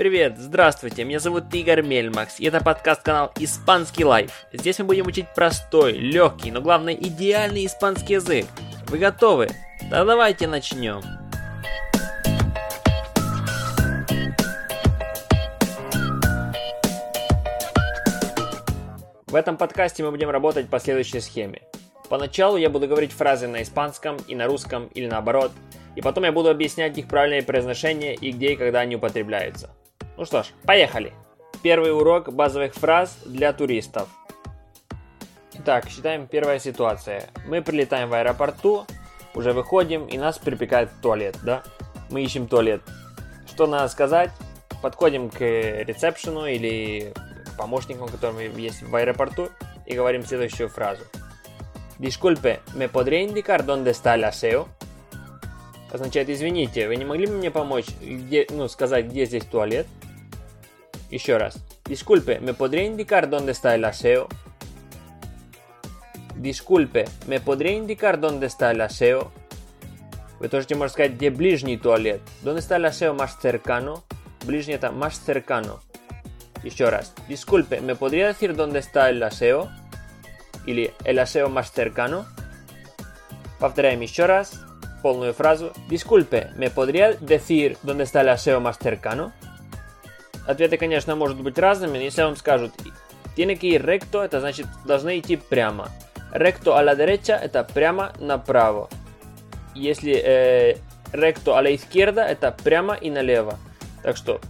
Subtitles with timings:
[0.00, 4.46] Привет, здравствуйте, меня зовут Игорь Мельмакс, и это подкаст-канал Испанский Life.
[4.50, 8.46] Здесь мы будем учить простой, легкий, но главное идеальный испанский язык.
[8.86, 9.50] Вы готовы?
[9.90, 11.02] Да давайте начнем.
[19.26, 21.60] В этом подкасте мы будем работать по следующей схеме.
[22.08, 25.52] Поначалу я буду говорить фразы на испанском и на русском или наоборот,
[25.94, 29.68] и потом я буду объяснять их правильное произношение и где и когда они употребляются.
[30.20, 31.14] Ну что ж, поехали.
[31.62, 34.06] Первый урок базовых фраз для туристов.
[35.54, 37.30] Итак, считаем первая ситуация.
[37.46, 38.84] Мы прилетаем в аэропорту,
[39.34, 41.62] уже выходим и нас припекает в туалет, да?
[42.10, 42.82] Мы ищем туалет.
[43.48, 44.30] Что надо сказать?
[44.82, 47.14] Подходим к ресепшену или
[47.56, 49.48] помощникам, которые есть в аэропорту,
[49.86, 51.02] и говорим следующую фразу.
[51.98, 54.68] Disculpe, ¿me podría indicar dónde está el aseo?
[55.90, 59.86] Означает, извините, вы не могли бы мне помочь, где, ну, сказать, где здесь туалет?
[61.09, 61.63] Еще раз.
[61.85, 64.27] Disculpe, ¿me podría indicar dónde está el aseo?
[66.35, 69.31] Disculpe, ¿me podría indicar dónde está el aseo?
[70.39, 72.21] Вы тоже можете сказать, где ближний туалет.
[72.41, 74.03] ¿Dónde está el aseo más cercano?
[74.45, 75.79] Ближний это más cercano.
[76.63, 77.13] Еще раз.
[77.27, 79.69] Disculpe, ¿me podría decir dónde está el aseo?
[80.65, 82.25] Или el aseo más cercano?
[83.59, 84.59] Повторяем еще раз
[85.01, 85.71] полную фразу.
[85.87, 89.33] Disculpe, ¿me podría decir dónde está el aseo más cercano?
[90.46, 92.72] Ответы, конечно, могут быть разными, но если вам скажут
[93.36, 95.88] tiene que ir recto, это значит должны идти прямо.
[96.32, 98.88] Recto a la derecha это прямо направо.
[99.74, 100.76] Если э,
[101.12, 103.58] recto a la izquierda это прямо и налево.
[104.02, 104.40] Так что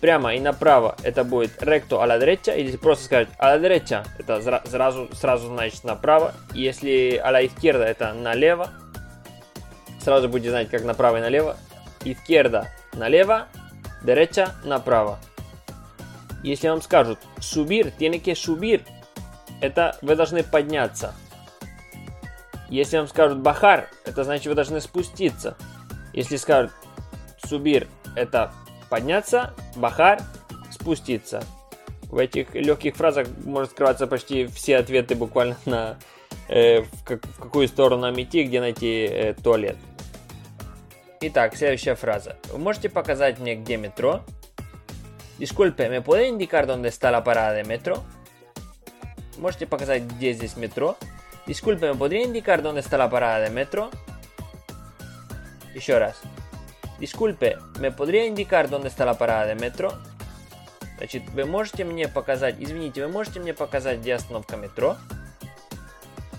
[0.00, 4.04] прямо и направо это будет recto a la derecha, или просто сказать a la derecha,
[4.18, 6.34] это сразу, сразу значит направо.
[6.54, 8.70] Если a la izquierda это налево,
[10.00, 11.56] сразу будете знать, как направо и налево.
[12.04, 13.46] Izquierda налево,
[14.04, 15.18] derecha направо.
[16.42, 18.82] Если вам скажут subir, tiene que subir,
[19.60, 21.14] это вы должны подняться.
[22.68, 25.56] Если вам скажут бахар, это значит вы должны спуститься.
[26.12, 26.72] Если скажут
[27.44, 27.86] subir,
[28.16, 28.52] это
[28.90, 30.20] подняться, бахар,
[30.70, 31.42] спуститься.
[32.04, 35.96] В этих легких фразах может скрываться почти все ответы буквально на
[36.48, 39.76] э, в, как, в какую сторону нам идти, где найти э, туалет.
[41.24, 42.34] Итак, следующая фраза.
[42.50, 44.24] Вы можете показать мне, где метро?
[45.38, 48.02] Disculpe, ¿me puede indicar dónde está la parada de metro?
[49.38, 50.96] Можете показать, где здесь метро?
[51.46, 53.88] Disculpe, ¿me podría indicar dónde está la parada de metro?
[55.76, 56.20] Еще раз.
[56.98, 59.92] Disculpe, ¿me podría indicar dónde está la parada de metro?
[60.96, 64.96] Значит, вы можете мне показать, извините, вы можете мне показать, где остановка метро?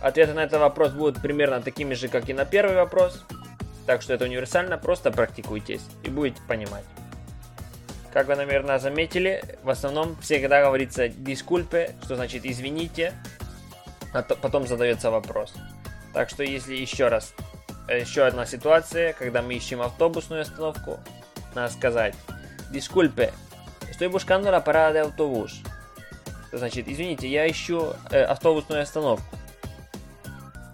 [0.00, 3.24] Ответы на этот вопрос будут примерно такими же, как и на первый вопрос.
[3.86, 6.84] Так что это универсально, просто практикуйтесь и будете понимать.
[8.12, 13.14] Как вы, наверное, заметили, в основном всегда говорится disculpe, что значит извините,
[14.12, 15.54] а то, потом задается вопрос.
[16.12, 17.34] Так что если еще раз,
[17.88, 21.00] э, еще одна ситуация, когда мы ищем автобусную остановку,
[21.54, 22.14] надо сказать
[22.70, 23.30] disculpe,
[23.90, 25.62] estoy buscando la parada de autobús.
[26.52, 29.24] Значит, извините, я ищу э, автобусную остановку.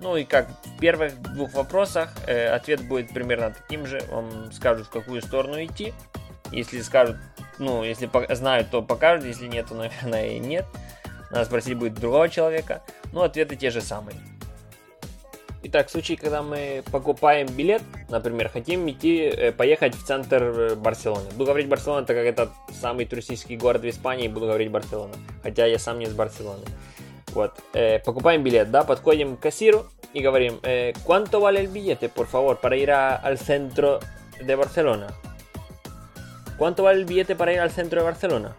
[0.00, 4.00] Ну и как в первых двух вопросах э, ответ будет примерно таким же.
[4.10, 5.94] Вам скажут, в какую сторону идти.
[6.52, 7.16] Если скажут,
[7.58, 9.24] ну, если знают, то покажут.
[9.24, 10.66] Если нет, то, наверное, и нет.
[11.30, 12.82] Надо спросить будет другого человека.
[13.12, 14.16] Но ответы те же самые.
[15.68, 20.74] Итак, в случае, когда мы покупаем билет, например, хотим идти, э, поехать в центр э,
[20.76, 21.28] Барселоны.
[21.32, 25.14] Буду говорить Барселона, так как это самый туристический город в Испании, буду говорить Барселона.
[25.42, 26.64] Хотя я сам не из Барселоны.
[27.36, 32.08] Вот, э, покупаем билет, да, подходим к кассиру и говорим, э, ¿cuánto vale el billete,
[32.08, 34.00] por favor, para ir a, al centro
[34.40, 35.08] de Barcelona?
[36.56, 38.56] ¿Cuánto vale el billete para ir al centro de Barcelona?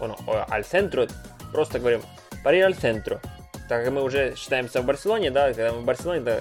[0.00, 0.16] Bueno,
[0.48, 1.06] al centro,
[1.52, 2.00] просто говорим,
[2.42, 3.20] para ir al centro.
[3.68, 6.40] Так как мы уже считаемся в Барселоне, да, когда мы в Барселоне, да,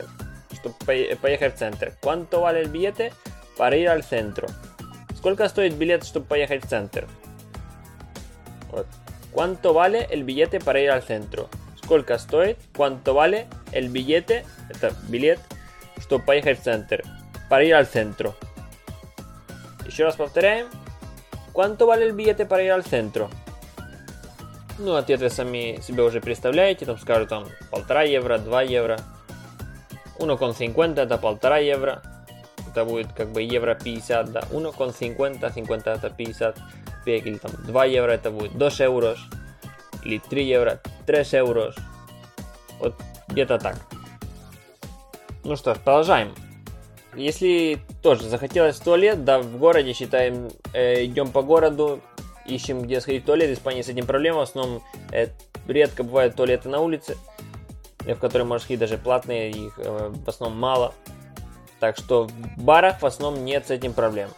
[0.51, 0.73] чтобы
[1.21, 1.93] поехать в центр.
[2.01, 3.13] ¿Cuánto vale el billete
[3.55, 4.49] para ir al centro?
[5.15, 7.07] Сколько стоит билет, чтобы поехать в центр?
[8.71, 8.87] Вот.
[9.31, 11.49] ¿Cuánto vale el billete para ir al centro?
[11.83, 12.57] Сколько стоит?
[12.75, 14.45] ¿Cuánto vale el billete?
[14.69, 15.39] Это билет,
[15.99, 17.03] чтобы поехать в центр.
[17.49, 18.35] Para ir al centro.
[19.85, 20.67] Еще раз повторяем.
[21.53, 23.29] ¿Cuánto vale el billete para ir al centro?
[24.77, 26.85] Ну, ответ вы сами себе уже представляете.
[26.85, 28.99] Там скажут там полтора евро, 2 евро.
[30.19, 32.01] 1,50 это полтора евро.
[32.71, 34.41] Это будет как бы евро 50, да.
[34.51, 36.57] 1,50, 50 это 50
[36.99, 39.17] копеек, или там 2 евро это будет 2 euros,
[40.03, 41.75] или 3 евро 3 euros.
[42.79, 42.95] Вот
[43.27, 43.77] где-то так.
[45.43, 46.33] Ну что ж, продолжаем.
[47.15, 52.01] если тоже захотелось в туалет, да, в городе, считаем, э, идем по городу,
[52.45, 53.49] ищем, где сходить в туалет.
[53.49, 54.39] В Испании с этим проблема.
[54.39, 55.27] В основном э,
[55.67, 57.17] редко бывают туалеты на улице,
[58.05, 60.93] э, в которые можно сходить даже платные, их э, в основном мало.
[61.79, 64.29] Так что в барах в основном нет с этим проблем.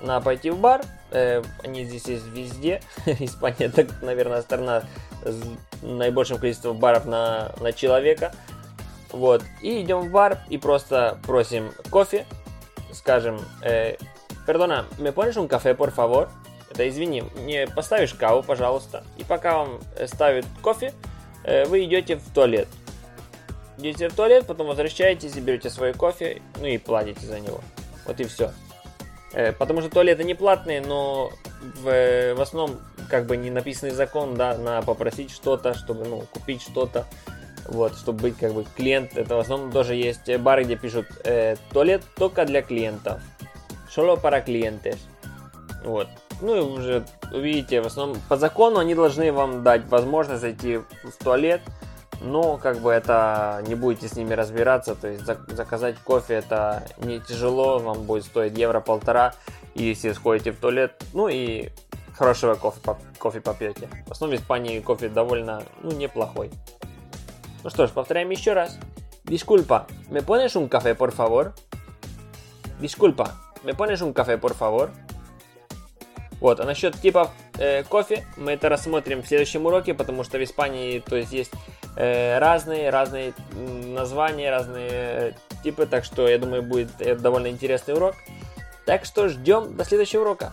[0.00, 2.82] Надо пойти в бар, они здесь есть везде.
[3.06, 4.82] Испания, так, наверное, страна
[5.22, 5.40] с
[5.82, 8.32] наибольшим количеством баров на, на человека.
[9.12, 12.26] Вот, и идем в бар и просто просим кофе,
[12.92, 13.96] скажем, э,
[14.46, 16.28] Perdona, ¿me pones un café, por favor?
[16.70, 19.02] Это извини, мне поставишь каву, пожалуйста.
[19.18, 20.92] И пока вам э, ставят кофе,
[21.42, 22.68] э, вы идете в туалет.
[23.76, 27.60] Идете в туалет, потом возвращаетесь и берете свой кофе, ну и платите за него.
[28.06, 28.52] Вот и все.
[29.32, 31.30] Э, потому что туалеты не платные, но
[31.82, 32.78] в, в основном
[33.10, 37.06] как бы не написанный закон, да, на попросить что-то, чтобы, ну, купить что-то,
[37.68, 39.16] вот, чтобы быть как бы клиент.
[39.16, 43.20] Это в основном тоже есть бары, где пишут э, туалет только для клиентов.
[43.94, 44.98] Solo para clientes.
[45.84, 46.08] Вот.
[46.40, 51.24] Ну и уже увидите, в основном по закону они должны вам дать возможность зайти в
[51.24, 51.62] туалет,
[52.20, 57.20] но как бы это не будете с ними разбираться, то есть заказать кофе это не
[57.20, 59.34] тяжело, вам будет стоить евро полтора,
[59.74, 61.70] если сходите в туалет, ну и
[62.16, 62.80] хорошего кофе,
[63.18, 63.88] кофе попьете.
[64.06, 66.50] В основном в Испании кофе довольно, ну, неплохой.
[67.62, 68.78] Ну что ж, повторяем еще раз.
[69.24, 71.52] Disculpa, ¿me pones un café, por favor?
[72.80, 73.34] Disculpa,
[73.64, 74.90] ¿me pones un café, por favor?
[76.40, 80.44] Вот, а насчет типа э, кофе мы это рассмотрим в следующем уроке, потому что в
[80.44, 81.50] Испании, то есть, есть
[81.96, 85.32] разные, разные названия, разные э,
[85.62, 88.14] типы, так что я думаю будет это довольно интересный урок.
[88.84, 90.52] Так что ждем до следующего урока.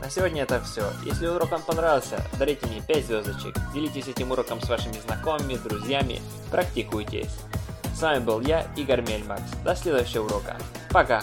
[0.00, 0.82] На сегодня это все.
[1.04, 6.20] Если урок вам понравился, дарите мне 5 звездочек, делитесь этим уроком с вашими знакомыми, друзьями,
[6.50, 7.30] практикуйтесь.
[7.94, 9.42] С вами был я, Игорь Мельмакс.
[9.64, 10.56] До следующего урока.
[10.90, 11.22] Пока!